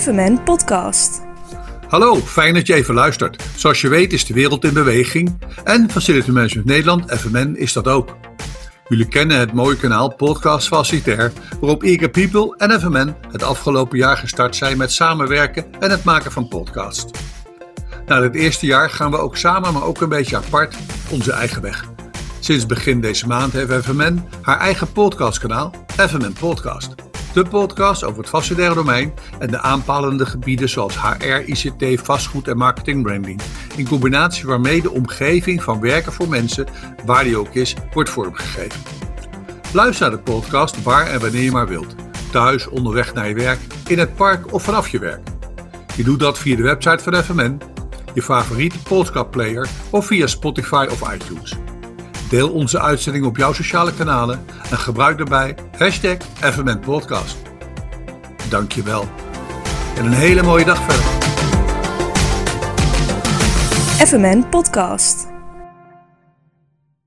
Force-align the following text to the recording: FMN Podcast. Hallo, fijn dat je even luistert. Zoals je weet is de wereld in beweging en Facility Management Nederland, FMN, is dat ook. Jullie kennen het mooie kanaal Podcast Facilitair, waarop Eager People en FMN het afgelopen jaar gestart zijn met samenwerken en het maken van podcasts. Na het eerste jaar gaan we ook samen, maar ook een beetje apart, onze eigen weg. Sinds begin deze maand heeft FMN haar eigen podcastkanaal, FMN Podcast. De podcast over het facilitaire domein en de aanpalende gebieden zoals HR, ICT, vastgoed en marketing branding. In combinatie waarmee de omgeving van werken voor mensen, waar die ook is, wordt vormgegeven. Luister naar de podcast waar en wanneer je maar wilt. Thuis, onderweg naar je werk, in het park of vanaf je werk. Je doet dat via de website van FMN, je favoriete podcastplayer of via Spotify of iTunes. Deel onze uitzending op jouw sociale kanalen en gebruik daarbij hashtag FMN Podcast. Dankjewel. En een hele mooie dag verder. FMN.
FMN 0.00 0.42
Podcast. 0.44 1.22
Hallo, 1.88 2.16
fijn 2.16 2.54
dat 2.54 2.66
je 2.66 2.74
even 2.74 2.94
luistert. 2.94 3.42
Zoals 3.56 3.80
je 3.80 3.88
weet 3.88 4.12
is 4.12 4.24
de 4.24 4.34
wereld 4.34 4.64
in 4.64 4.74
beweging 4.74 5.38
en 5.64 5.90
Facility 5.90 6.30
Management 6.30 6.66
Nederland, 6.66 7.12
FMN, 7.12 7.56
is 7.56 7.72
dat 7.72 7.88
ook. 7.88 8.16
Jullie 8.88 9.08
kennen 9.08 9.38
het 9.38 9.52
mooie 9.52 9.76
kanaal 9.76 10.14
Podcast 10.14 10.66
Facilitair, 10.66 11.32
waarop 11.60 11.82
Eager 11.82 12.10
People 12.10 12.54
en 12.56 12.80
FMN 12.80 13.14
het 13.30 13.42
afgelopen 13.42 13.98
jaar 13.98 14.16
gestart 14.16 14.56
zijn 14.56 14.76
met 14.76 14.92
samenwerken 14.92 15.64
en 15.80 15.90
het 15.90 16.04
maken 16.04 16.32
van 16.32 16.48
podcasts. 16.48 17.20
Na 18.06 18.22
het 18.22 18.34
eerste 18.34 18.66
jaar 18.66 18.90
gaan 18.90 19.10
we 19.10 19.16
ook 19.16 19.36
samen, 19.36 19.72
maar 19.72 19.84
ook 19.84 20.00
een 20.00 20.08
beetje 20.08 20.36
apart, 20.36 20.76
onze 21.10 21.32
eigen 21.32 21.62
weg. 21.62 21.84
Sinds 22.40 22.66
begin 22.66 23.00
deze 23.00 23.26
maand 23.26 23.52
heeft 23.52 23.84
FMN 23.84 24.28
haar 24.42 24.58
eigen 24.58 24.92
podcastkanaal, 24.92 25.74
FMN 25.96 26.32
Podcast. 26.32 27.03
De 27.34 27.44
podcast 27.44 28.04
over 28.04 28.18
het 28.18 28.28
facilitaire 28.28 28.74
domein 28.74 29.12
en 29.38 29.50
de 29.50 29.60
aanpalende 29.60 30.26
gebieden 30.26 30.68
zoals 30.68 31.00
HR, 31.00 31.24
ICT, 31.24 32.00
vastgoed 32.00 32.48
en 32.48 32.56
marketing 32.56 33.02
branding. 33.02 33.40
In 33.76 33.88
combinatie 33.88 34.46
waarmee 34.46 34.82
de 34.82 34.90
omgeving 34.90 35.62
van 35.62 35.80
werken 35.80 36.12
voor 36.12 36.28
mensen, 36.28 36.66
waar 37.04 37.24
die 37.24 37.36
ook 37.36 37.54
is, 37.54 37.74
wordt 37.92 38.10
vormgegeven. 38.10 38.80
Luister 39.72 40.08
naar 40.08 40.16
de 40.16 40.22
podcast 40.22 40.82
waar 40.82 41.06
en 41.06 41.20
wanneer 41.20 41.42
je 41.42 41.50
maar 41.50 41.68
wilt. 41.68 41.94
Thuis, 42.30 42.68
onderweg 42.68 43.14
naar 43.14 43.28
je 43.28 43.34
werk, 43.34 43.60
in 43.86 43.98
het 43.98 44.14
park 44.14 44.52
of 44.52 44.62
vanaf 44.62 44.88
je 44.88 44.98
werk. 44.98 45.28
Je 45.96 46.04
doet 46.04 46.20
dat 46.20 46.38
via 46.38 46.56
de 46.56 46.62
website 46.62 47.02
van 47.02 47.14
FMN, 47.14 47.60
je 48.14 48.22
favoriete 48.22 48.78
podcastplayer 48.78 49.68
of 49.90 50.06
via 50.06 50.26
Spotify 50.26 50.86
of 50.90 51.12
iTunes. 51.12 51.56
Deel 52.28 52.50
onze 52.50 52.80
uitzending 52.80 53.24
op 53.24 53.36
jouw 53.36 53.52
sociale 53.52 53.94
kanalen 53.94 54.44
en 54.70 54.78
gebruik 54.78 55.16
daarbij 55.16 55.56
hashtag 55.78 56.16
FMN 56.34 56.80
Podcast. 56.80 57.36
Dankjewel. 58.48 59.08
En 59.96 60.04
een 60.04 60.12
hele 60.12 60.42
mooie 60.42 60.64
dag 60.64 60.78
verder. 60.78 61.04
FMN. 64.06 65.33